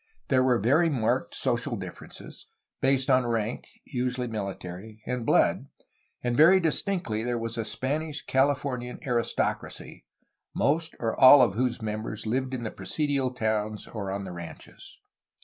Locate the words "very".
0.57-0.89, 6.35-6.59